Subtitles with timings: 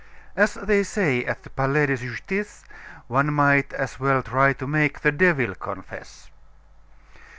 [0.35, 2.63] As they say at the Palais de Justice,
[3.05, 6.31] one might as well try to make the devil confess.